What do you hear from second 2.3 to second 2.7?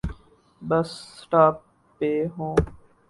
ہوں۔